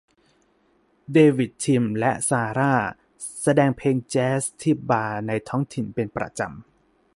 [1.13, 2.89] เดวิด ทิม และซาร่าห์
[3.41, 6.51] แสดงเพลงแจ๊ซที่บาร์ในท้องถิ่นเป็นประจำ